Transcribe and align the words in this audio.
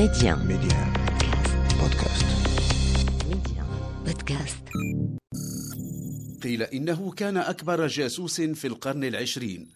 Média. 0.00 0.34
Média. 0.36 0.80
Podcast. 1.76 2.24
Média. 3.28 3.64
Podcast. 4.06 4.64
قيل 6.42 6.62
إنه 6.62 7.10
كان 7.10 7.36
أكبر 7.36 7.86
جاسوس 7.86 8.40
في 8.40 8.66
القرن 8.66 9.04
العشرين 9.04 9.68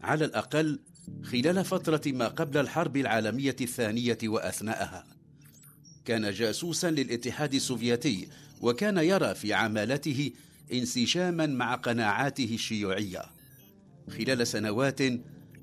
على 0.00 0.24
الأقل 0.24 0.80
خلال 1.22 1.64
فترة 1.64 2.00
ما 2.06 2.28
قبل 2.28 2.58
الحرب 2.58 2.96
العالمية 2.96 3.56
الثانية 3.60 4.18
وأثناءها 4.24 5.06
كان 6.04 6.30
جاسوسا 6.30 6.90
للاتحاد 6.90 7.54
السوفيتي 7.54 8.28
وكان 8.60 8.98
يرى 8.98 9.34
في 9.34 9.54
عمالته 9.54 10.32
انسجاما 10.72 11.46
مع 11.46 11.74
قناعاته 11.74 12.54
الشيوعية 12.54 13.22
خلال 14.10 14.46
سنوات 14.46 15.00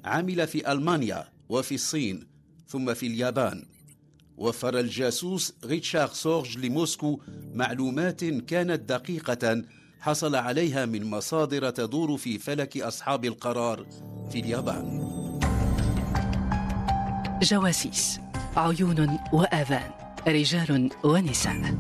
عمل 0.06 0.48
في 0.48 0.72
ألمانيا 0.72 1.28
وفي 1.50 1.76
الصين 1.76 2.28
ثم 2.68 2.94
في 2.94 3.08
اليابان 3.08 3.75
وفر 4.38 4.80
الجاسوس 4.80 5.54
ريتشارد 5.66 6.14
سورج 6.14 6.58
لموسكو 6.58 7.20
معلومات 7.54 8.24
كانت 8.24 8.90
دقيقة 8.90 9.62
حصل 10.00 10.36
عليها 10.36 10.86
من 10.86 11.10
مصادر 11.10 11.70
تدور 11.70 12.18
في 12.18 12.40
فلك 12.40 12.78
أصحاب 12.78 13.26
القرار 13.26 13.86
في 14.32 14.40
اليابان. 14.40 15.16
جواسيس 17.44 18.20
عيون 18.58 19.20
وآذان 19.34 19.92
رجال 20.28 20.90
ونساء. 21.04 21.78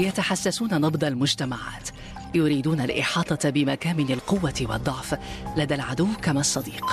يتحسسون 0.00 0.80
نبض 0.80 1.04
المجتمعات 1.04 1.88
يريدون 2.34 2.80
الإحاطة 2.80 3.50
بمكامن 3.50 4.10
القوة 4.10 4.54
والضعف 4.60 5.18
لدى 5.56 5.74
العدو 5.74 6.08
كما 6.22 6.40
الصديق. 6.40 6.86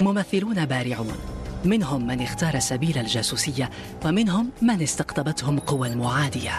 ممثلون 0.00 0.66
بارعون 0.66 1.35
منهم 1.64 2.06
من 2.06 2.20
اختار 2.20 2.58
سبيل 2.58 2.98
الجاسوسية 2.98 3.70
ومنهم 4.04 4.50
من 4.62 4.82
استقطبتهم 4.82 5.58
قوى 5.58 5.88
المعادية. 5.88 6.52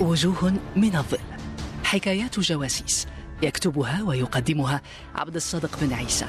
وجوه 0.00 0.54
من 0.76 0.96
الظل. 0.96 1.18
حكايات 1.84 2.40
جواسيس 2.40 3.06
يكتبها 3.42 4.02
ويقدمها 4.02 4.82
عبد 5.14 5.34
الصادق 5.36 5.80
بن 5.80 5.92
عيسى 5.92 6.26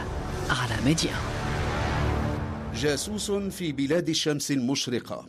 على 0.50 0.86
ميديا. 0.86 1.16
جاسوس 2.76 3.32
في 3.32 3.72
بلاد 3.72 4.10
الشمس 4.10 4.52
المشرقة. 4.52 5.26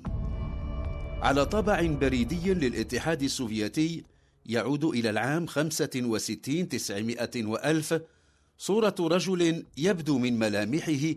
على 1.23 1.47
طابع 1.47 1.87
بريدي 1.87 2.55
للاتحاد 2.55 3.23
السوفيتي 3.23 4.05
يعود 4.47 4.85
إلى 4.85 5.11
العام 5.11 5.47
65 5.47 6.69
900 6.69 7.31
وألف 7.37 8.01
صورة 8.59 8.95
رجل 9.01 9.67
يبدو 9.77 10.19
من 10.19 10.39
ملامحه 10.39 11.15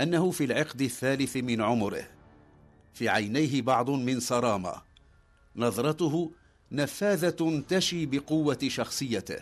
أنه 0.00 0.30
في 0.30 0.44
العقد 0.44 0.82
الثالث 0.82 1.36
من 1.36 1.60
عمره. 1.60 2.08
في 2.94 3.08
عينيه 3.08 3.62
بعض 3.62 3.90
من 3.90 4.20
صرامة. 4.20 4.82
نظرته 5.56 6.32
نفاذة 6.72 7.62
تشي 7.68 8.06
بقوة 8.06 8.58
شخصيته. 8.68 9.38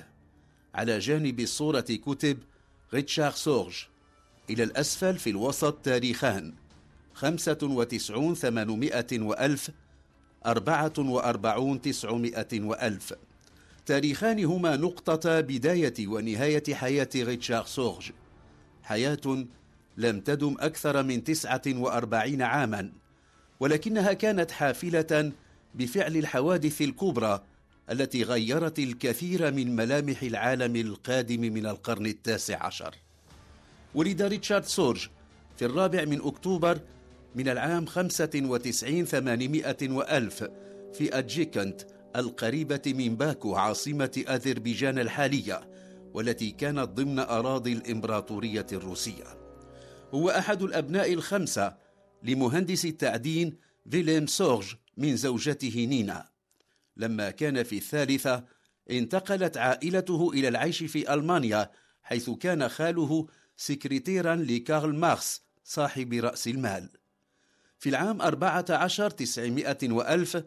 على 0.75 0.99
جانب 0.99 1.41
الصورة 1.41 1.81
كتب 1.81 2.39
ريتشارد 2.95 3.35
سورج. 3.35 3.75
إلى 4.51 4.63
الأسفل 4.63 5.19
في 5.19 5.31
الوسط 5.31 5.75
تاريخان 5.75 6.55
خمسة 7.15 7.59
وتسعون 7.63 8.35
ثمانمائة 8.35 9.07
وألف 9.13 9.71
أربعة 10.47 10.93
وأربعون 10.99 11.81
تسعمائة 11.81 12.61
وألف. 12.61 13.15
تاريخان 13.87 14.45
هما 14.45 14.77
نقطة 14.77 15.41
بداية 15.41 16.07
ونهاية 16.07 16.75
حياة 16.75 17.09
ريتشارد 17.17 17.67
سورج. 17.67 18.11
حياة 18.83 19.47
لم 19.97 20.21
تدم 20.21 20.57
أكثر 20.61 21.03
من 21.03 21.25
تسعة 21.25 21.63
وأربعين 21.67 22.43
عاما 22.43 22.93
ولكنها 23.61 24.13
كانت 24.13 24.51
حافلة 24.51 25.33
بفعل 25.75 26.17
الحوادث 26.17 26.83
الكبرى 26.83 27.43
التي 27.91 28.23
غيرت 28.23 28.79
الكثير 28.79 29.53
من 29.53 29.77
ملامح 29.77 30.23
العالم 30.23 30.77
القادم 30.77 31.41
من 31.41 31.67
القرن 31.67 32.07
التاسع 32.07 32.67
عشر. 32.67 32.95
ولد 33.95 34.23
ريتشارد 34.23 34.65
سورج 34.65 35.09
في 35.57 35.65
الرابع 35.65 36.05
من 36.05 36.21
أكتوبر 36.23 36.81
من 37.35 37.49
العام 37.49 37.87
خمسة 37.87 38.31
وتسعين 38.35 39.05
ثمانمائة 39.05 39.91
وألف 39.91 40.45
في 40.95 41.19
أجيكنت 41.19 41.83
القريبة 42.17 42.83
من 42.87 43.17
باكو 43.17 43.55
عاصمة 43.55 44.25
أذربيجان 44.29 44.99
الحالية 44.99 45.61
والتي 46.15 46.51
كانت 46.51 46.89
ضمن 46.89 47.19
أراضي 47.19 47.73
الإمبراطورية 47.73 48.67
الروسية. 48.73 49.46
هو 50.17 50.31
أحد 50.31 50.63
الأبناء 50.63 51.13
الخمسة 51.13 51.77
لمهندس 52.23 52.85
التعدين 52.85 53.59
فيليم 53.91 54.27
سورج 54.27 54.75
من 54.97 55.17
زوجته 55.17 55.87
نينا. 55.91 56.29
لما 56.97 57.31
كان 57.31 57.63
في 57.63 57.77
الثالثة 57.77 58.45
انتقلت 58.91 59.57
عائلته 59.57 60.31
إلى 60.33 60.49
العيش 60.49 60.83
في 60.83 61.15
ألمانيا 61.15 61.71
حيث 62.03 62.31
كان 62.31 62.69
خاله 62.69 63.27
سكرتيرا 63.57 64.35
لكارل 64.37 64.95
ماركس 64.95 65.43
صاحب 65.65 66.13
رأس 66.13 66.49
المال. 66.49 66.91
في 67.79 67.89
العام 67.89 68.23
أربعة 68.23 68.67
عشر 68.71 69.11
تسعمائة 69.11 69.79
وألف 69.83 70.45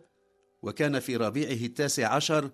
وكان 0.61 0.99
في 0.99 1.15
ربيعه 1.15 1.65
التاسع 1.65 2.13
عشر 2.13 2.51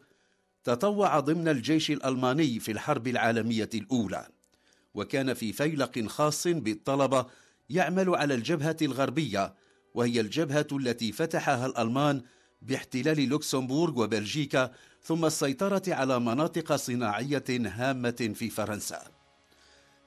تطوع 0.63 1.19
ضمن 1.19 1.47
الجيش 1.47 1.91
الألماني 1.91 2.59
في 2.59 2.71
الحرب 2.71 3.07
العالمية 3.07 3.69
الأولى. 3.73 4.34
وكان 4.95 5.33
في 5.33 5.53
فيلق 5.53 6.05
خاص 6.07 6.47
بالطلبة 6.47 7.25
يعمل 7.69 8.15
على 8.15 8.33
الجبهة 8.33 8.77
الغربية 8.81 9.53
وهي 9.93 10.21
الجبهة 10.21 10.67
التي 10.71 11.11
فتحها 11.11 11.65
الألمان 11.65 12.21
باحتلال 12.61 13.29
لوكسمبورغ 13.29 14.03
وبلجيكا 14.03 14.71
ثم 15.03 15.25
السيطرة 15.25 15.83
على 15.87 16.19
مناطق 16.19 16.75
صناعية 16.75 17.43
هامة 17.49 18.31
في 18.35 18.49
فرنسا. 18.49 19.01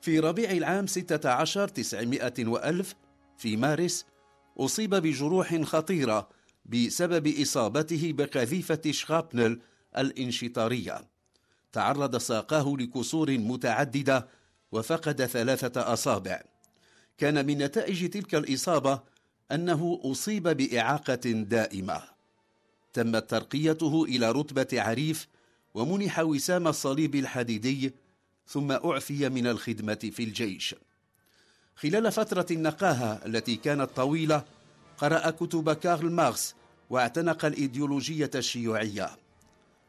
في 0.01 0.19
ربيع 0.19 0.51
العام 0.51 0.87
16 0.87 1.69
900 1.69 2.33
وألف 2.39 2.95
في 3.39 3.57
مارس 3.57 4.05
أصيب 4.59 4.95
بجروح 4.95 5.63
خطيرة 5.63 6.29
بسبب 6.67 7.27
إصابته 7.27 8.13
بقذيفة 8.13 8.81
شخابنل 8.91 9.61
الإنشطارية. 9.99 11.01
تعرض 11.73 12.17
ساقاه 12.17 12.77
لكسور 12.79 13.31
متعددة 13.31 14.29
وفقد 14.73 15.25
ثلاثة 15.25 15.93
أصابع. 15.93 16.43
كان 17.19 17.47
من 17.47 17.59
نتائج 17.59 18.11
تلك 18.11 18.35
الإصابة 18.35 19.01
أنه 19.53 20.01
أصيب 20.05 20.49
بإعاقة 20.49 21.21
دائمة. 21.25 22.03
تمت 22.93 23.31
ترقيته 23.31 24.05
إلى 24.05 24.33
رتبة 24.33 24.69
عريف 24.73 25.29
ومنح 25.75 26.19
وسام 26.19 26.69
الصليب 26.69 27.15
الحديدي 27.15 27.95
ثم 28.47 28.73
أعفي 28.73 29.29
من 29.29 29.47
الخدمة 29.47 30.11
في 30.13 30.23
الجيش. 30.25 30.75
خلال 31.77 32.13
فترة 32.13 32.47
النقاهة 32.51 33.27
التي 33.27 33.57
كانت 33.57 33.91
طويلة 33.97 34.45
قرأ 34.99 35.31
كتب 35.31 35.73
كارل 35.73 36.11
ماركس 36.11 36.55
واعتنق 36.91 37.45
الإيديولوجية 37.45 38.31
الشيوعية. 38.35 39.11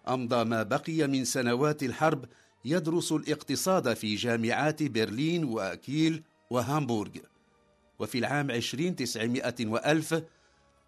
أمضى 0.07 0.43
ما 0.43 0.63
بقي 0.63 1.07
من 1.07 1.25
سنوات 1.25 1.83
الحرب 1.83 2.25
يدرس 2.65 3.11
الاقتصاد 3.11 3.93
في 3.93 4.15
جامعات 4.15 4.83
برلين 4.83 5.43
وكيل 5.43 6.23
وهامبورغ. 6.49 7.11
وفي 7.99 8.17
العام 8.17 8.51
عشرين 8.51 8.95
تسعمائة 8.95 9.55
وألف 9.65 10.23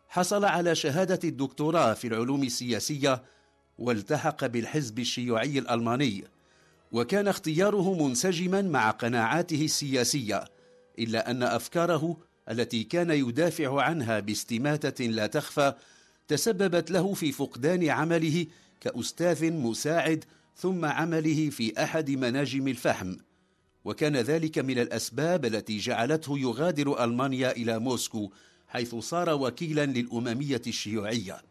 حصل 0.10 0.46
على 0.46 0.76
شهادة 0.76 1.20
الدكتوراه 1.24 1.94
في 1.94 2.08
العلوم 2.08 2.44
السياسية 2.44 3.24
والتحق 3.80 4.46
بالحزب 4.46 5.00
الشيوعي 5.00 5.60
الألماني. 5.60 6.24
وكان 6.92 7.28
اختياره 7.28 8.08
منسجما 8.08 8.62
مع 8.62 8.92
قناعاته 8.92 9.66
السياسية 9.66 10.46
إلا 11.00 11.32
أن 11.32 11.44
أفكاره 11.44 12.18
التي 12.50 12.84
كان 12.84 13.12
يدافع 13.12 13.82
عنها 13.82 14.20
باستماتة 14.20 15.06
لا 15.06 15.28
تخفى 15.28 15.74
تسببت 16.28 16.92
له 16.92 17.14
في 17.14 17.32
فقدان 17.32 17.90
عمله 17.90 18.46
كأستاذ 18.82 19.52
مساعد 19.52 20.26
ثم 20.56 20.86
عمله 20.86 21.50
في 21.50 21.84
أحد 21.84 22.12
مناجم 22.12 22.68
الفحم 22.68 23.16
وكان 23.86 24.18
ذلك 24.18 24.58
من 24.58 24.80
الأسباب 24.80 25.46
التي 25.46 25.78
جعلته 25.78 26.40
يغادر 26.40 27.04
ألمانيا 27.04 27.52
إلى 27.52 27.80
موسكو 27.80 28.32
حيث 28.68 28.96
صار 28.96 29.30
وكيلا 29.30 29.86
للأممية 29.86 30.62
الشيوعية. 30.68 31.42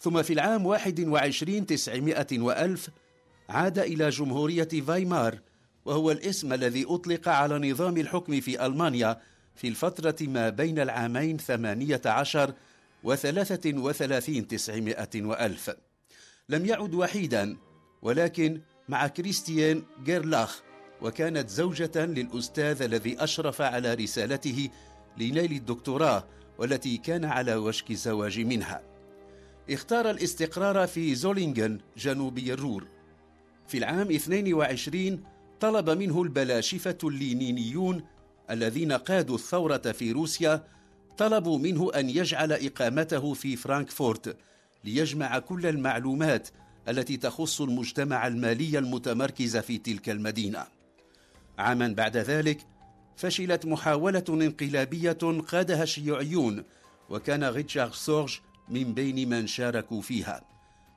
ثم 0.00 0.22
في 0.22 0.32
العام 0.32 0.66
واحد 0.66 1.00
وعشرين 1.00 1.66
تسعمائة 1.66 2.38
وألف 2.38 2.90
عاد 3.48 3.78
إلى 3.78 4.08
جمهورية 4.08 4.68
فايمار 4.86 5.38
وهو 5.84 6.10
الاسم 6.10 6.52
الذي 6.52 6.84
أطلق 6.88 7.28
على 7.28 7.70
نظام 7.70 7.96
الحكم 7.96 8.40
في 8.40 8.66
ألمانيا 8.66 9.20
في 9.56 9.68
الفترة 9.68 10.16
ما 10.20 10.48
بين 10.48 10.78
العامين 10.78 11.38
ثمانية 11.38 12.00
عشر 12.06 12.54
وثلاثة 13.04 13.78
وثلاثين 13.78 14.48
تسعمائة 14.48 15.22
وألف. 15.22 15.70
لم 16.50 16.66
يعد 16.66 16.94
وحيدا 16.94 17.56
ولكن 18.02 18.60
مع 18.88 19.06
كريستيان 19.06 19.82
جيرلاخ 20.04 20.62
وكانت 21.02 21.48
زوجة 21.48 22.06
للأستاذ 22.06 22.82
الذي 22.82 23.24
أشرف 23.24 23.60
على 23.60 23.94
رسالته 23.94 24.68
لنيل 25.18 25.52
الدكتوراه 25.52 26.24
والتي 26.58 26.96
كان 26.96 27.24
على 27.24 27.54
وشك 27.54 27.90
الزواج 27.90 28.40
منها. 28.40 28.82
اختار 29.70 30.10
الاستقرار 30.10 30.86
في 30.86 31.14
زولينغن 31.14 31.78
جنوبي 31.96 32.52
الرور 32.52 32.86
في 33.66 33.78
العام 33.78 34.10
22 34.10 35.22
طلب 35.60 35.90
منه 35.90 36.22
البلاشفة 36.22 36.98
اللينينيون 37.04 38.04
الذين 38.50 38.92
قادوا 38.92 39.34
الثورة 39.34 39.92
في 39.92 40.12
روسيا 40.12 40.64
طلبوا 41.18 41.58
منه 41.58 41.90
أن 41.94 42.10
يجعل 42.10 42.52
إقامته 42.52 43.34
في 43.34 43.56
فرانكفورت 43.56 44.36
ليجمع 44.84 45.38
كل 45.38 45.66
المعلومات 45.66 46.48
التي 46.88 47.16
تخص 47.16 47.60
المجتمع 47.60 48.26
المالي 48.26 48.78
المتمركز 48.78 49.56
في 49.56 49.78
تلك 49.78 50.08
المدينة. 50.08 50.66
عاما 51.58 51.88
بعد 51.88 52.16
ذلك 52.16 52.66
فشلت 53.16 53.66
محاولة 53.66 54.24
انقلابية 54.28 55.18
قادها 55.48 55.82
الشيوعيون 55.82 56.64
وكان 57.10 57.44
ريتشارد 57.44 57.92
سورج 57.92 58.38
من 58.68 58.94
بين 58.94 59.28
من 59.28 59.46
شاركوا 59.46 60.00
فيها. 60.00 60.42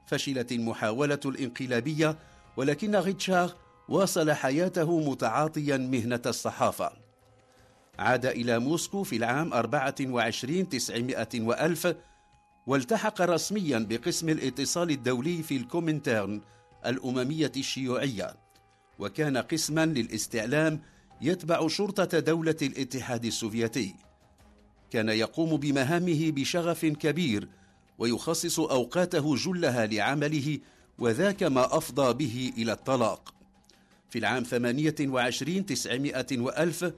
فشلت 0.08 0.52
المحاولة 0.52 1.20
الانقلابية 1.26 2.18
ولكن 2.58 2.96
ريتشارد 2.96 3.54
واصل 3.90 4.32
حياته 4.32 5.10
متعاطيا 5.12 5.78
مهنة 5.78 6.22
الصحافة. 6.26 6.92
عاد 8.00 8.26
إلى 8.26 8.60
موسكو 8.60 9.04
في 9.04 9.16
العام 9.16 9.54
24 9.54 10.70
900 10.70 11.28
وألف 11.36 11.96
والتحق 12.68 13.22
رسميا 13.22 13.80
بقسم 13.90 14.30
الاتصال 14.30 14.90
الدولي 14.90 15.44
في 15.44 15.58
الكومنترن 15.58 16.42
الأممية 16.86 17.52
الشيوعية 17.58 18.36
وكان 19.00 19.38
قسما 19.38 19.86
للاستعلام 19.86 20.82
يتبع 21.22 21.68
شرطة 21.68 22.20
دولة 22.20 22.56
الاتحاد 22.62 23.26
السوفيتي. 23.26 23.96
كان 24.92 25.10
يقوم 25.10 25.58
بمهامه 25.58 26.32
بشغف 26.32 26.86
كبير 26.86 27.48
ويخصص 27.98 28.60
أوقاته 28.60 29.36
جلها 29.36 29.86
لعمله 29.86 30.60
وذاك 31.00 31.44
ما 31.44 31.78
أفضى 31.78 32.14
به 32.14 32.54
إلى 32.58 32.72
الطلاق. 32.72 33.34
في 34.10 34.20
العام 34.20 34.44
28 34.44 35.66
900 35.66 36.26
وألف 36.32 36.94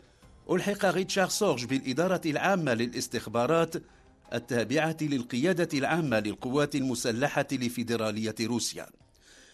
ألحق 0.51 0.85
ريتشارد 0.85 1.29
سورج 1.29 1.65
بالإدارة 1.65 2.21
العامة 2.25 2.73
للاستخبارات 2.73 3.75
التابعة 4.33 4.97
للقيادة 5.01 5.77
العامة 5.79 6.19
للقوات 6.19 6.75
المسلحة 6.75 7.47
لفيدرالية 7.51 8.35
روسيا. 8.41 8.87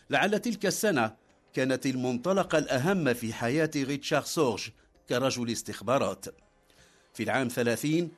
لعل 0.10 0.40
تلك 0.40 0.66
السنة 0.66 1.16
كانت 1.54 1.86
المنطلق 1.86 2.56
الأهم 2.56 3.14
في 3.14 3.34
حياة 3.34 3.72
ريتشارد 3.76 4.26
سورج 4.26 4.70
كرجل 5.10 5.52
استخبارات. 5.52 6.26
في 7.14 7.24
العام 7.24 7.48
30 7.48 8.12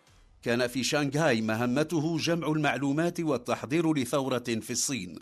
كان 0.43 0.67
في 0.67 0.83
شانغهاي 0.83 1.41
مهمته 1.41 2.17
جمع 2.17 2.47
المعلومات 2.47 3.19
والتحضير 3.19 3.93
لثورة 3.93 4.43
في 4.61 4.71
الصين. 4.71 5.19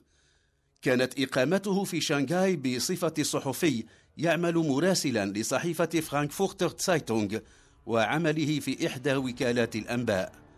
كانت 0.81 1.19
إقامته 1.19 1.83
في 1.83 2.01
شانغهاي 2.01 2.55
بصفة 2.55 3.13
صحفي 3.21 3.85
يعمل 4.17 4.55
مراسلا 4.55 5.25
لصحيفة 5.25 5.85
فرانكفورتر 5.85 6.69
تسايتونغ 6.69 7.37
وعمله 7.85 8.59
في 8.59 8.87
إحدى 8.87 9.15
وكالات 9.15 9.75
الأنباء 9.75 10.48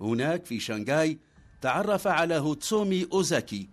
هناك 0.00 0.46
في 0.46 0.60
شانغاي 0.60 1.18
تعرف 1.60 2.06
على 2.06 2.34
هوتسومي 2.34 3.06
أوزاكي 3.12 3.68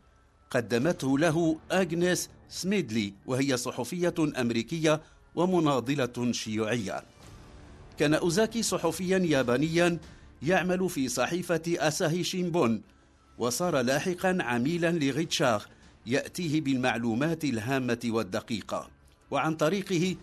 قدمته 0.51 1.19
له 1.19 1.57
أغنيس 1.71 2.29
سميدلي 2.50 3.13
وهي 3.25 3.57
صحفية 3.57 4.13
أمريكية 4.19 5.01
ومناضلة 5.35 6.31
شيوعية. 6.31 7.03
كان 8.00 8.13
أوزاكي 8.13 8.63
صحفيا 8.63 9.18
يابانيا 9.18 9.97
يعمل 10.44 10.89
في 10.89 11.07
صحيفة 11.07 11.62
أساهي 11.68 12.24
شينبون 12.24 12.81
وصار 13.38 13.81
لاحقا 13.81 14.38
عميلا 14.41 14.91
لغيتشار 14.91 15.63
يأتيه 16.06 16.62
بالمعلومات 16.62 17.44
الهامة 17.44 18.00
والدقيقة. 18.06 18.89
وعن 19.31 19.56
طريقه 19.56 20.15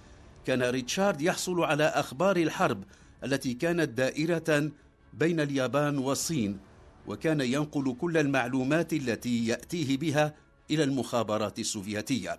كان 0.46 0.62
ريتشارد 0.62 1.20
يحصل 1.20 1.60
على 1.60 1.84
أخبار 1.84 2.36
الحرب 2.36 2.84
التي 3.24 3.54
كانت 3.54 3.88
دائرة 3.88 4.70
بين 5.18 5.40
اليابان 5.40 5.98
والصين 5.98 6.58
وكان 7.06 7.40
ينقل 7.40 7.96
كل 8.00 8.16
المعلومات 8.16 8.92
التي 8.92 9.46
يأتيه 9.46 9.96
بها 9.96 10.34
إلى 10.70 10.84
المخابرات 10.84 11.58
السوفيتية. 11.58 12.38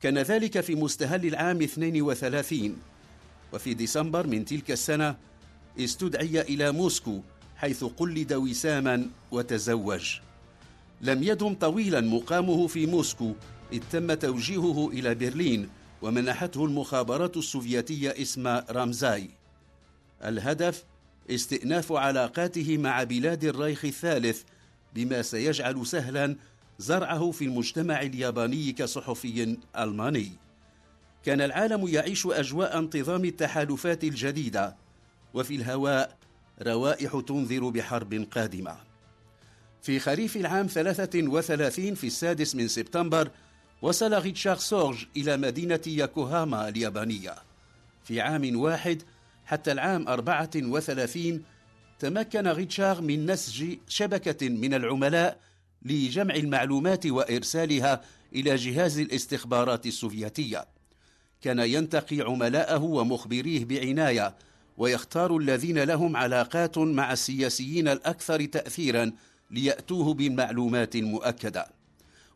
كان 0.00 0.18
ذلك 0.18 0.60
في 0.60 0.74
مستهل 0.74 1.26
العام 1.26 1.62
32 1.62 2.76
وفي 3.52 3.74
ديسمبر 3.74 4.26
من 4.26 4.44
تلك 4.44 4.70
السنة 4.70 5.16
استدعي 5.78 6.40
إلى 6.40 6.72
موسكو 6.72 7.20
حيث 7.56 7.84
قلد 7.84 8.32
وساما 8.32 9.10
وتزوج. 9.30 10.16
لم 11.00 11.22
يدم 11.22 11.54
طويلا 11.54 12.00
مقامه 12.00 12.66
في 12.66 12.86
موسكو 12.86 13.32
إذ 13.72 13.82
تم 13.92 14.14
توجيهه 14.14 14.88
إلى 14.92 15.14
برلين 15.14 15.68
ومنحته 16.02 16.64
المخابرات 16.64 17.36
السوفيتية 17.36 18.14
اسم 18.22 18.46
رامزاي 18.46 19.30
الهدف 20.24 20.84
استئناف 21.30 21.92
علاقاته 21.92 22.78
مع 22.78 23.02
بلاد 23.02 23.44
الريخ 23.44 23.84
الثالث 23.84 24.42
بما 24.94 25.22
سيجعل 25.22 25.86
سهلا 25.86 26.36
زرعه 26.78 27.30
في 27.30 27.44
المجتمع 27.44 28.02
الياباني 28.02 28.72
كصحفي 28.72 29.56
ألماني. 29.78 30.32
كان 31.24 31.40
العالم 31.40 31.88
يعيش 31.88 32.26
أجواء 32.26 32.78
انتظام 32.78 33.24
التحالفات 33.24 34.04
الجديدة 34.04 34.76
وفي 35.34 35.56
الهواء 35.56 36.16
روائح 36.62 37.22
تنذر 37.26 37.68
بحرب 37.68 38.26
قادمة. 38.30 38.76
في 39.82 39.98
خريف 39.98 40.36
العام 40.36 40.66
33 40.66 41.94
في 41.94 42.06
السادس 42.06 42.54
من 42.54 42.68
سبتمبر 42.68 43.30
وصل 43.82 44.22
ريتشارد 44.22 44.58
سورج 44.58 45.06
إلى 45.16 45.36
مدينة 45.36 45.80
ياكوهاما 45.86 46.68
اليابانية. 46.68 47.34
في 48.04 48.20
عام 48.20 48.56
واحد 48.56 49.02
حتى 49.46 49.72
العام 49.72 50.08
34 50.08 51.42
تمكن 51.98 52.48
ريتشارد 52.48 53.02
من 53.02 53.30
نسج 53.30 53.76
شبكة 53.88 54.48
من 54.48 54.74
العملاء 54.74 55.40
لجمع 55.82 56.34
المعلومات 56.34 57.06
وإرسالها 57.06 58.00
إلى 58.34 58.56
جهاز 58.56 58.98
الاستخبارات 58.98 59.86
السوفيتية. 59.86 60.66
كان 61.42 61.58
ينتقي 61.58 62.20
عملاءه 62.20 62.82
ومخبريه 62.82 63.64
بعناية 63.64 64.34
ويختار 64.76 65.36
الذين 65.36 65.78
لهم 65.78 66.16
علاقات 66.16 66.78
مع 66.78 67.12
السياسيين 67.12 67.88
الأكثر 67.88 68.44
تأثيرا 68.44 69.12
ليأتوه 69.50 70.14
بالمعلومات 70.14 70.96
المؤكدة. 70.96 71.66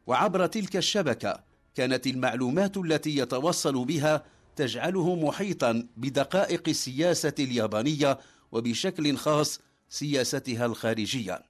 وعبر 0.07 0.47
تلك 0.47 0.77
الشبكة 0.77 1.41
كانت 1.75 2.07
المعلومات 2.07 2.77
التي 2.77 3.17
يتوصل 3.17 3.85
بها 3.85 4.25
تجعله 4.61 5.15
محيطا 5.15 5.87
بدقائق 5.97 6.69
السياسة 6.69 7.35
اليابانية 7.39 8.19
وبشكل 8.53 9.17
خاص 9.17 9.61
سياستها 9.89 10.67
الخارجية. 10.67 11.43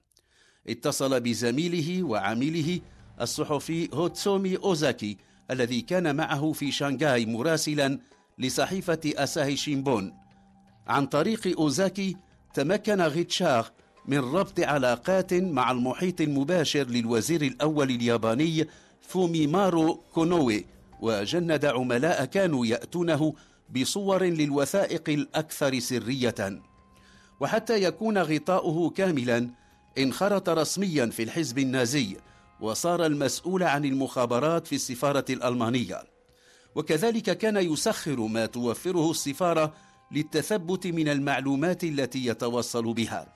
اتصل 0.67 1.19
بزميله 1.19 2.03
وعميله 2.03 2.79
الصحفي 3.21 3.89
هوتسومي 3.93 4.57
أوزاكي 4.57 5.17
الذي 5.51 5.81
كان 5.81 6.15
معه 6.15 6.51
في 6.51 6.71
شانغاي 6.71 7.25
مراسلا 7.25 7.99
لصحيفة 8.39 8.99
أساهي 9.05 9.57
شيمبون. 9.57 10.13
عن 10.87 11.05
طريق 11.05 11.59
أوزاكي 11.59 12.15
تمكن 12.53 13.01
ريتشارد 13.01 13.67
من 14.05 14.19
ربط 14.19 14.59
علاقات 14.59 15.33
مع 15.33 15.71
المحيط 15.71 16.21
المباشر 16.21 16.83
للوزير 16.83 17.41
الأول 17.41 17.89
الياباني 17.89 18.67
فوميمارو 19.01 19.95
كونوي 20.13 20.65
وجند 21.01 21.65
عملاء 21.65 22.25
كانوا 22.25 22.65
يأتونه 22.65 23.33
بصور 23.69 24.23
للوثائق 24.23 25.09
الأكثر 25.09 25.79
سرية. 25.79 26.61
وحتى 27.39 27.83
يكون 27.83 28.17
غطاؤه 28.17 28.89
كاملا 28.89 29.49
انخرط 29.97 30.49
رسميا 30.49 31.05
في 31.05 31.23
الحزب 31.23 31.59
النازي 31.59 32.17
وصار 32.59 33.05
المسؤول 33.05 33.63
عن 33.63 33.85
المخابرات 33.85 34.67
في 34.67 34.75
السفارة 34.75 35.25
الألمانية. 35.29 36.03
وكذلك 36.75 37.37
كان 37.37 37.57
يسخر 37.57 38.19
ما 38.19 38.45
توفره 38.45 39.11
السفارة 39.11 39.73
للتثبت 40.11 40.87
من 40.87 41.07
المعلومات 41.07 41.83
التي 41.83 42.25
يتوصل 42.25 42.93
بها. 42.93 43.33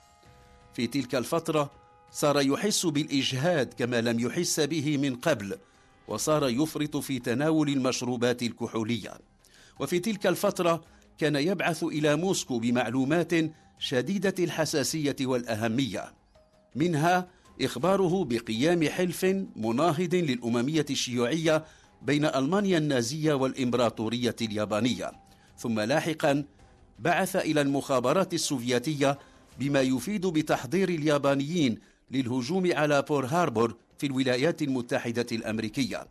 في 0.74 0.86
تلك 0.86 1.14
الفترة 1.14 1.70
صار 2.10 2.40
يحس 2.40 2.86
بالإجهاد 2.86 3.74
كما 3.74 4.00
لم 4.00 4.20
يحس 4.20 4.60
به 4.60 4.96
من 4.98 5.16
قبل 5.16 5.58
وصار 6.08 6.48
يفرط 6.48 6.96
في 6.96 7.18
تناول 7.18 7.68
المشروبات 7.68 8.42
الكحولية. 8.42 9.12
وفي 9.80 9.98
تلك 9.98 10.26
الفترة 10.26 10.84
كان 11.18 11.36
يبعث 11.36 11.84
إلى 11.84 12.16
موسكو 12.16 12.58
بمعلومات 12.58 13.32
شديدة 13.78 14.34
الحساسية 14.38 15.16
والأهمية. 15.20 16.14
منها 16.74 17.28
إخباره 17.62 18.24
بقيام 18.24 18.88
حلف 18.88 19.24
مناهض 19.56 20.14
للأممية 20.14 20.86
الشيوعية 20.90 21.64
بين 22.02 22.24
ألمانيا 22.24 22.78
النازية 22.78 23.34
والإمبراطورية 23.34 24.36
اليابانية. 24.42 25.12
ثم 25.58 25.80
لاحقا 25.80 26.44
بعث 26.98 27.36
إلى 27.36 27.60
المخابرات 27.60 28.34
السوفيتية 28.34 29.18
بما 29.58 29.80
يفيد 29.80 30.26
بتحضير 30.26 30.88
اليابانيين 30.88 31.78
للهجوم 32.10 32.72
على 32.72 33.02
بيرل 33.02 33.26
هاربور 33.26 33.76
في 33.98 34.06
الولايات 34.06 34.62
المتحدة 34.62 35.26
الأمريكية. 35.32 36.06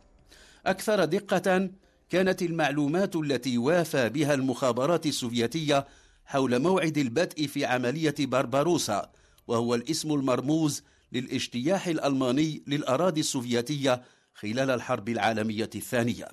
أكثر 0.66 1.04
دقة 1.04 1.70
كانت 2.10 2.42
المعلومات 2.42 3.16
التي 3.16 3.58
وافى 3.58 4.08
بها 4.08 4.34
المخابرات 4.34 5.06
السوفيتية 5.06 5.86
حول 6.26 6.58
موعد 6.58 6.98
البدء 6.98 7.46
في 7.46 7.64
عملية 7.64 8.14
بارباروسا 8.18 9.10
وهو 9.46 9.74
الاسم 9.74 10.12
المرموز 10.14 10.82
للاجتياح 11.12 11.86
الألماني 11.86 12.62
للأراضي 12.66 13.20
السوفيتية 13.20 14.02
خلال 14.34 14.70
الحرب 14.70 15.08
العالمية 15.08 15.70
الثانية. 15.74 16.28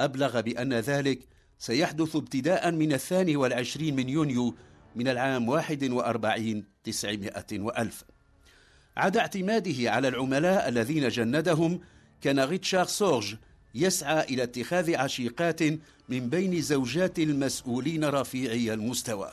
أبلغ 0.00 0.40
بأن 0.40 0.74
ذلك 0.74 1.18
سيحدث 1.58 2.16
ابتداء 2.16 2.70
من 2.70 2.92
الثاني 2.92 3.36
والعشرين 3.36 3.96
من 3.96 4.08
يونيو 4.08 4.54
من 4.96 5.08
العام 5.08 5.48
واحد 5.48 5.84
وأربعين 5.84 6.64
تسعمائة 6.84 7.46
وألف. 7.52 8.04
عدا 8.98 9.20
اعتماده 9.20 9.90
على 9.90 10.08
العملاء 10.08 10.68
الذين 10.68 11.08
جندهم 11.08 11.80
كان 12.20 12.40
ريتشارد 12.40 12.88
سورج 12.88 13.34
يسعى 13.74 14.24
إلى 14.24 14.42
اتخاذ 14.42 14.94
عشيقات 14.94 15.62
من 16.08 16.28
بين 16.28 16.60
زوجات 16.62 17.18
المسؤولين 17.18 18.04
رفيعي 18.04 18.74
المستوى. 18.74 19.30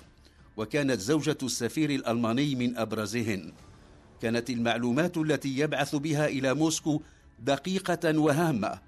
وكانت 0.57 1.00
زوجة 1.00 1.38
السفير 1.43 1.89
الألماني 1.89 2.55
من 2.55 2.77
أبرزهن. 2.77 3.53
كانت 4.22 4.50
المعلومات 4.50 5.17
التي 5.17 5.60
يبعث 5.60 5.95
بها 5.95 6.27
إلى 6.27 6.53
موسكو 6.53 7.01
دقيقة 7.39 8.19
وهامة 8.19 8.79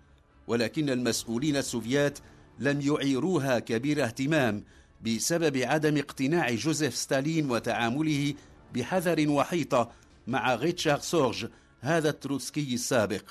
ولكن 0.47 0.89
المسؤولين 0.89 1.57
السوفيات 1.57 2.19
لم 2.59 2.81
يعيروها 2.81 3.59
كبير 3.59 4.03
اهتمام 4.03 4.63
بسبب 5.05 5.57
عدم 5.57 5.97
اقتناع 5.97 6.51
جوزيف 6.51 6.95
ستالين 6.95 7.51
وتعامله 7.51 8.33
بحذر 8.75 9.29
وحيطة 9.29 9.91
مع 10.27 10.55
ريتشارد 10.55 11.01
سورج 11.01 11.47
هذا 11.81 12.09
التروتسكي 12.09 12.73
السابق. 12.73 13.23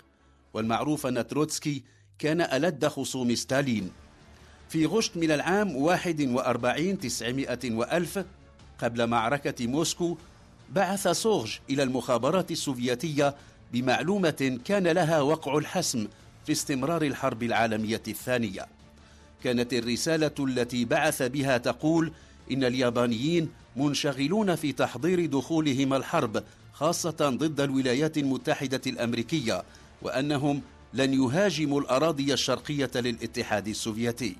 والمعروف 0.54 1.06
أن 1.06 1.26
تروتسكي 1.26 1.82
كان 2.18 2.40
ألد 2.40 2.86
خصوم 2.86 3.34
ستالين. 3.34 3.90
في 4.68 4.86
غشت 4.86 5.16
من 5.16 5.30
العام 5.30 5.76
41 5.76 6.98
900 6.98 7.58
وألف 7.64 8.24
قبل 8.78 9.06
معركة 9.06 9.66
موسكو 9.66 10.16
بعث 10.72 11.08
سورج 11.08 11.58
إلى 11.70 11.82
المخابرات 11.82 12.50
السوفيتية 12.50 13.34
بمعلومة 13.72 14.60
كان 14.64 14.86
لها 14.86 15.20
وقع 15.20 15.58
الحسم 15.58 16.08
في 16.46 16.52
استمرار 16.52 17.02
الحرب 17.02 17.42
العالمية 17.42 18.02
الثانية. 18.08 18.66
كانت 19.44 19.72
الرسالة 19.72 20.34
التي 20.38 20.84
بعث 20.84 21.22
بها 21.22 21.58
تقول 21.58 22.12
إن 22.52 22.64
اليابانيين 22.64 23.50
منشغلون 23.76 24.54
في 24.54 24.72
تحضير 24.72 25.26
دخولهم 25.26 25.94
الحرب 25.94 26.44
خاصة 26.78 27.16
ضد 27.20 27.60
الولايات 27.60 28.18
المتحدة 28.18 28.80
الأمريكية 28.86 29.62
وأنهم 30.02 30.62
لن 30.94 31.14
يهاجموا 31.14 31.80
الأراضي 31.80 32.32
الشرقية 32.32 32.90
للاتحاد 32.94 33.68
السوفيتي. 33.68 34.36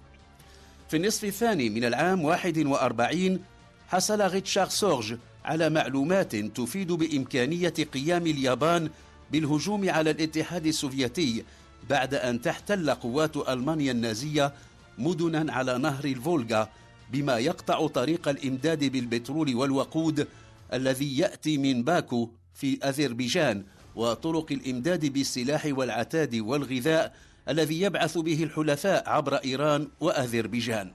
في 0.89 0.97
النصف 0.97 1.25
الثاني 1.25 1.71
من 1.71 1.85
العام 1.85 2.25
41 2.25 3.41
حصل 3.89 4.21
ريتشارد 4.31 4.71
سورج 4.71 5.17
على 5.45 5.71
معلومات 5.71 6.37
تفيد 6.37 6.93
بإمكانية 6.93 7.75
قيام 7.95 8.27
اليابان 8.27 8.91
بالهجوم 9.33 9.91
على 9.91 10.11
الاتحاد 10.11 10.67
السوفيتي 10.67 11.45
بعد 11.91 12.15
أن 12.15 12.43
تحتل 12.43 12.91
قوات 12.91 13.37
ألمانيا 13.37 13.93
النازية 13.93 14.53
مدنا 14.99 15.53
على 15.53 15.79
نهر 15.79 16.05
الفولغا 16.05 16.69
بما 17.13 17.39
يقطع 17.39 17.87
طريق 17.87 18.29
الإمداد 18.29 18.85
بالبترول 18.85 19.55
والوقود 19.55 20.29
الذي 20.73 21.19
يأتي 21.19 21.59
من 21.59 21.83
باكو 21.83 22.31
في 22.55 22.79
أذربيجان 22.85 23.65
وطرق 23.97 24.53
الإمداد 24.53 25.07
بالسلاح 25.07 25.67
والعتاد 25.71 26.35
والغذاء 26.35 27.15
الذي 27.49 27.81
يبعث 27.81 28.19
به 28.19 28.43
الحلفاء 28.43 29.09
عبر 29.09 29.35
إيران 29.35 29.89
وأذربيجان. 30.01 30.93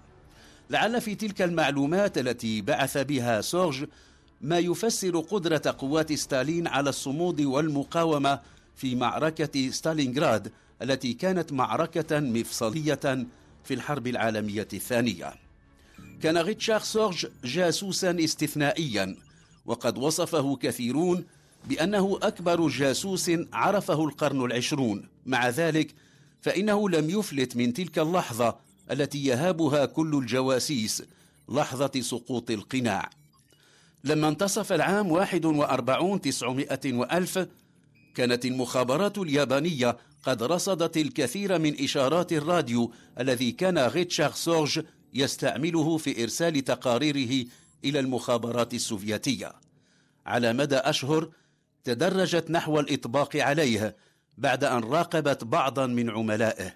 لعل 0.69 1.01
في 1.01 1.15
تلك 1.15 1.41
المعلومات 1.41 2.17
التي 2.17 2.61
بعث 2.61 2.97
بها 2.97 3.41
سورج 3.41 3.85
ما 4.41 4.59
يفسر 4.59 5.19
قدرة 5.19 5.75
قوات 5.77 6.13
ستالين 6.13 6.67
على 6.67 6.89
الصمود 6.89 7.41
والمقاومة 7.41 8.39
في 8.75 8.95
معركة 8.95 9.71
ستالينغراد 9.71 10.51
التي 10.81 11.13
كانت 11.13 11.53
معركة 11.53 12.19
مفصلية 12.19 13.27
في 13.63 13.73
الحرب 13.73 14.07
العالمية 14.07 14.67
الثانية. 14.73 15.33
كان 16.21 16.37
ريتشارد 16.37 16.83
سورج 16.83 17.25
جاسوسا 17.43 18.17
استثنائيا 18.23 19.15
وقد 19.65 19.97
وصفه 19.97 20.55
كثيرون 20.55 21.25
بأنه 21.69 22.19
أكبر 22.21 22.67
جاسوس 22.67 23.31
عرفه 23.53 24.05
القرن 24.05 24.45
العشرون. 24.45 25.07
مع 25.25 25.49
ذلك 25.49 25.95
فإنه 26.41 26.89
لم 26.89 27.09
يفلت 27.09 27.55
من 27.55 27.73
تلك 27.73 27.99
اللحظة 27.99 28.55
التي 28.91 29.25
يهابها 29.25 29.85
كل 29.85 30.15
الجواسيس 30.15 31.03
لحظة 31.49 32.01
سقوط 32.01 32.51
القناع. 32.51 33.09
لما 34.03 34.27
انتصف 34.27 34.73
العام 34.73 35.11
41 35.11 36.21
تسعمائة 36.21 36.93
وألف 36.93 37.47
كانت 38.15 38.45
المخابرات 38.45 39.17
اليابانية 39.17 39.97
قد 40.23 40.43
رصدت 40.43 40.97
الكثير 40.97 41.59
من 41.59 41.83
إشارات 41.83 42.33
الراديو 42.33 42.91
الذي 43.19 43.51
كان 43.51 43.77
ريتشارد 43.77 44.33
سورج 44.33 44.81
يستعمله 45.13 45.97
في 45.97 46.23
إرسال 46.23 46.63
تقاريره 46.63 47.45
إلى 47.85 47.99
المخابرات 47.99 48.73
السوفيتية. 48.73 49.53
على 50.25 50.53
مدى 50.53 50.75
أشهر 50.75 51.29
تدرجت 51.83 52.51
نحو 52.51 52.79
الإطباق 52.79 53.35
عليه 53.35 53.95
بعد 54.37 54.63
أن 54.63 54.83
راقبت 54.83 55.43
بعضا 55.43 55.87
من 55.87 56.09
عملائه. 56.09 56.75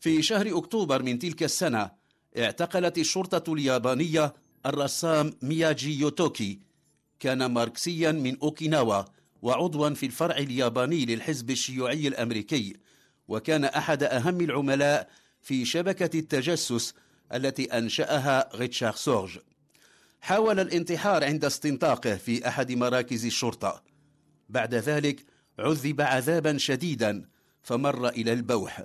في 0.00 0.22
شهر 0.22 0.58
أكتوبر 0.58 1.02
من 1.02 1.18
تلك 1.18 1.42
السنة 1.42 1.90
اعتقلت 2.38 2.98
الشرطة 2.98 3.52
اليابانية 3.52 4.34
الرسام 4.66 5.32
مياجي 5.42 6.00
يوتوكو. 6.00 6.58
كان 7.20 7.46
ماركسيا 7.46 8.12
من 8.12 8.38
أوكيناوا 8.38 9.02
وعضوا 9.42 9.90
في 9.90 10.06
الفرع 10.06 10.36
الياباني 10.36 11.06
للحزب 11.06 11.50
الشيوعي 11.50 12.08
الأمريكي. 12.08 12.76
وكان 13.28 13.64
أحد 13.64 14.02
أهم 14.02 14.40
العملاء 14.40 15.10
في 15.42 15.64
شبكة 15.64 16.18
التجسس 16.18 16.94
التي 17.34 17.64
أنشأها 17.64 18.56
ريتشارد 18.56 18.96
سورج. 18.96 19.38
حاول 20.24 20.60
الانتحار 20.60 21.24
عند 21.24 21.44
استنطاقه 21.44 22.16
في 22.16 22.48
أحد 22.48 22.72
مراكز 22.72 23.26
الشرطة. 23.26 23.82
بعد 24.48 24.74
ذلك 24.74 25.24
عذب 25.58 26.00
عذابا 26.00 26.58
شديدا 26.58 27.24
فمر 27.62 28.08
إلى 28.08 28.32
البوح. 28.32 28.84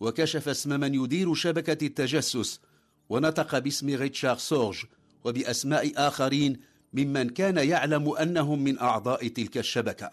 وكشف 0.00 0.48
اسم 0.48 0.80
من 0.80 0.94
يدير 0.94 1.34
شبكة 1.34 1.86
التجسس 1.86 2.60
ونطق 3.08 3.58
باسم 3.58 3.94
ريتشارد 3.94 4.38
سورج 4.38 4.84
وبأسماء 5.24 5.92
آخرين 5.96 6.60
ممن 6.92 7.28
كان 7.30 7.56
يعلم 7.56 8.12
أنهم 8.12 8.64
من 8.64 8.78
أعضاء 8.78 9.28
تلك 9.28 9.58
الشبكة. 9.58 10.10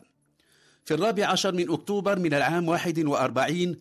في 0.85 0.93
الرابع 0.93 1.27
عشر 1.27 1.51
من 1.51 1.71
أكتوبر 1.71 2.19
من 2.19 2.33
العام 2.33 2.67
41 2.67 3.75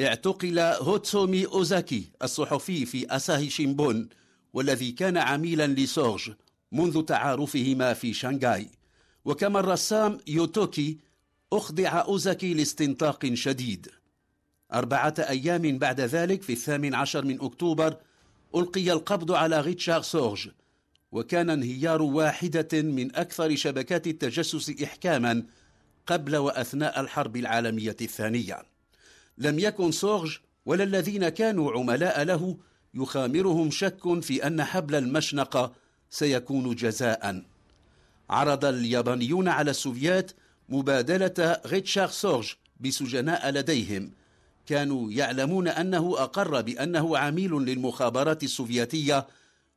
اعتقل 0.00 0.58
هوتسومي 0.58 1.46
أوزاكي 1.46 2.10
الصحفي 2.22 2.86
في 2.86 3.16
أساهي 3.16 3.50
شيمبون 3.50 4.08
والذي 4.54 4.92
كان 4.92 5.16
عميلا 5.16 5.66
لسورج 5.66 6.32
منذ 6.72 7.02
تعارفهما 7.02 7.94
في 7.94 8.12
شانغاي 8.12 8.68
وكما 9.24 9.60
الرسام 9.60 10.18
يوتوكي 10.26 10.98
أخضع 11.52 11.88
أوزاكي 11.88 12.54
لاستنطاق 12.54 13.34
شديد. 13.34 13.88
أربعة 14.72 15.14
أيام 15.18 15.78
بعد 15.78 16.00
ذلك 16.00 16.42
في 16.42 16.52
الثامن 16.52 16.94
عشر 16.94 17.24
من 17.24 17.40
أكتوبر 17.40 17.96
ألقي 18.54 18.92
القبض 18.92 19.32
على 19.32 19.60
ريتشارد 19.60 20.02
سورج 20.02 20.48
وكان 21.12 21.50
انهيار 21.50 22.02
واحدة 22.02 22.82
من 22.82 23.16
أكثر 23.16 23.56
شبكات 23.56 24.06
التجسس 24.06 24.82
إحكاما 24.82 25.42
قبل 26.06 26.36
وأثناء 26.36 27.00
الحرب 27.00 27.36
العالمية 27.36 27.96
الثانية. 28.00 28.62
لم 29.38 29.58
يكن 29.58 29.92
سورج 29.92 30.38
ولا 30.66 30.84
الذين 30.84 31.28
كانوا 31.28 31.72
عملاء 31.72 32.22
له 32.22 32.56
يخامرهم 32.94 33.70
شك 33.70 34.20
في 34.20 34.46
أن 34.46 34.64
حبل 34.64 34.94
المشنقة 34.94 35.72
سيكون 36.10 36.74
جزاء. 36.74 37.42
عرض 38.30 38.64
اليابانيون 38.64 39.48
على 39.48 39.70
السوفيات 39.70 40.32
مبادلة 40.68 41.60
ريتشارد 41.66 42.10
سورج 42.10 42.54
بسجناء 42.80 43.50
لديهم. 43.50 44.10
كانوا 44.66 45.12
يعلمون 45.12 45.68
أنه 45.68 46.14
أقر 46.18 46.60
بأنه 46.60 47.18
عميل 47.18 47.52
للمخابرات 47.52 48.42
السوفيتية 48.42 49.26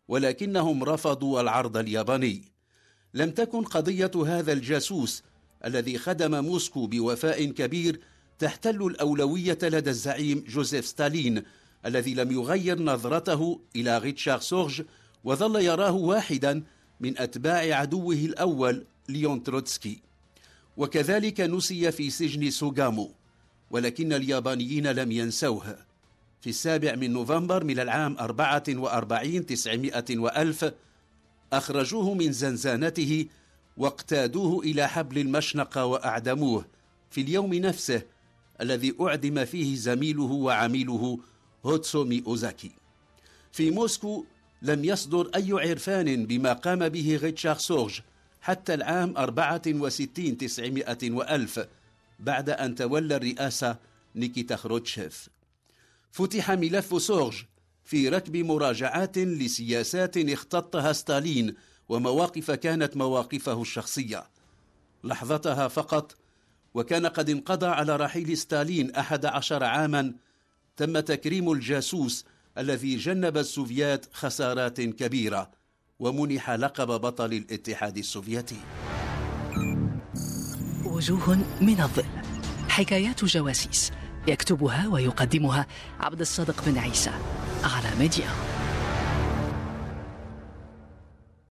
ولكنهم 0.08 0.84
رفضوا 0.84 1.42
العرض 1.42 1.78
الياباني. 1.78 2.42
لم 3.14 3.32
تكن 3.32 3.64
قضية 3.64 4.12
هذا 4.26 4.54
الجاسوس 4.54 5.24
الذي 5.66 5.98
خدم 5.98 6.44
موسكو 6.44 6.88
بوفاء 6.88 7.46
كبير 7.46 8.00
تحتل 8.40 8.82
الأولوية 8.82 9.58
لدى 9.64 9.90
الزعيم 9.90 10.44
جوزيف 10.48 10.86
ستالين 10.86 11.44
الذي 11.86 12.14
لم 12.14 12.32
يغير 12.32 12.82
نظرته 12.82 13.60
إلى 13.76 13.98
ريتشارد 13.98 14.42
سورج 14.42 14.82
وظل 15.24 15.62
يراه 15.62 15.92
واحدا 15.92 16.64
من 17.00 17.18
أتباع 17.18 17.76
عدوه 17.80 18.16
الأول 18.16 18.86
ليون 19.10 19.44
تروتسكي. 19.44 20.02
وكذلك 20.78 21.42
نسي 21.42 21.92
في 21.92 22.10
سجن 22.10 22.50
سوغامو 22.50 23.12
ولكن 23.72 24.14
اليابانيين 24.14 24.88
لم 24.88 25.12
ينسوه. 25.12 25.78
في 26.42 26.50
السابع 26.50 26.96
من 26.96 27.14
نوفمبر 27.14 27.64
من 27.64 27.80
العام 27.80 28.18
أربعة 28.20 28.64
وأربعين 28.70 29.46
تسعمائة 29.46 30.18
وألف 30.18 30.72
أخرجوه 31.54 32.14
من 32.14 32.32
زنزانته 32.32 33.26
واقتادوه 33.78 34.64
إلى 34.64 34.88
حبل 34.88 35.18
المشنقة 35.18 35.86
وأعدموه 35.86 36.66
في 37.12 37.22
اليوم 37.22 37.54
نفسه 37.54 38.02
الذي 38.62 38.96
أعدم 39.02 39.46
فيه 39.46 39.76
زميله 39.76 40.24
وعميله 40.24 41.20
هوتسومي 41.68 42.24
أوزاكي. 42.28 42.72
في 43.52 43.72
موسكو 43.72 44.26
لم 44.62 44.86
يصدر 44.86 45.32
أي 45.36 45.52
عرفان 45.52 46.26
بما 46.26 46.54
قام 46.54 46.90
به 46.90 47.16
ريتشارد 47.16 47.58
سورج 47.58 48.00
حتى 48.42 48.74
العام 48.74 49.18
64 49.18 50.38
تسعمائة 50.38 51.12
وألف 51.12 51.68
بعد 52.20 52.50
أن 52.50 52.76
تولى 52.76 53.16
الرئاسة 53.16 53.78
نيكيتا 54.16 54.56
خروتشيف. 54.56 55.30
فتح 56.12 56.52
ملف 56.52 57.02
سورج 57.02 57.44
في 57.86 58.10
ركب 58.10 58.38
مراجعات 58.38 59.18
لسياسات 59.18 60.18
اختطها 60.18 60.94
ستالين 60.94 61.56
ومواقف 61.90 62.52
كانت 62.52 62.98
مواقفه 62.98 63.62
الشخصية. 63.62 64.24
لحظتها 65.04 65.68
فقط 65.68 66.16
وكان 66.74 67.06
قد 67.06 67.30
انقضى 67.30 67.66
على 67.66 67.96
رحيل 67.96 68.38
ستالين 68.38 68.96
أحد 68.96 69.26
عشر 69.26 69.64
عاما 69.64 70.14
تم 70.78 71.00
تكريم 71.00 71.52
الجاسوس 71.52 72.26
الذي 72.58 72.96
جنب 72.98 73.38
السوفيات 73.38 74.06
خسارات 74.14 74.82
كبيرة 74.82 75.52
ومنح 76.00 76.50
لقب 76.52 76.88
بطل 76.88 77.34
الاتحاد 77.34 77.98
السوفيتي. 77.98 78.60
وجوه 80.86 81.36
من 81.62 81.82
الظل. 81.82 82.06
حكايات 82.70 83.26
جواسيس. 83.26 83.92
يكتبها 84.28 84.88
ويقدمها 84.88 85.68
عبد 86.00 86.22
الصادق 86.22 86.66
بن 86.66 86.78
عيسى 86.78 87.12
على 87.64 88.00
ميديا. 88.00 88.47